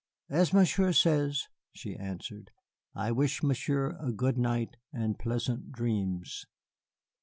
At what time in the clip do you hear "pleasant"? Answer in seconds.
5.19-5.71